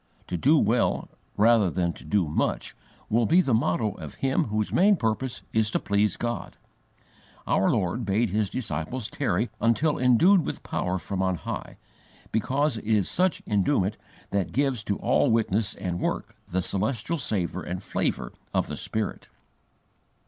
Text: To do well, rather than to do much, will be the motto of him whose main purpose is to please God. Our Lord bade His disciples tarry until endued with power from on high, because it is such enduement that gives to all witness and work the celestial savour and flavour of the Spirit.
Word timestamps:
To 0.25 0.35
do 0.35 0.57
well, 0.57 1.09
rather 1.37 1.69
than 1.69 1.93
to 1.93 2.03
do 2.03 2.27
much, 2.27 2.75
will 3.07 3.27
be 3.27 3.39
the 3.39 3.53
motto 3.53 3.91
of 3.91 4.15
him 4.15 4.45
whose 4.45 4.73
main 4.73 4.95
purpose 4.95 5.43
is 5.53 5.69
to 5.69 5.79
please 5.79 6.17
God. 6.17 6.57
Our 7.45 7.69
Lord 7.69 8.03
bade 8.03 8.31
His 8.31 8.49
disciples 8.49 9.11
tarry 9.11 9.51
until 9.61 9.99
endued 9.99 10.43
with 10.43 10.63
power 10.63 10.97
from 10.97 11.21
on 11.21 11.35
high, 11.35 11.77
because 12.31 12.77
it 12.77 12.85
is 12.87 13.07
such 13.11 13.43
enduement 13.45 13.95
that 14.31 14.51
gives 14.51 14.83
to 14.85 14.97
all 14.97 15.29
witness 15.29 15.75
and 15.75 15.99
work 15.99 16.35
the 16.49 16.63
celestial 16.63 17.19
savour 17.19 17.61
and 17.61 17.83
flavour 17.83 18.33
of 18.55 18.65
the 18.65 18.77
Spirit. 18.77 19.27